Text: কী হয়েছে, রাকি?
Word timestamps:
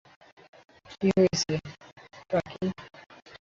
কী 0.91 1.07
হয়েছে, 1.17 1.53
রাকি? 2.33 2.65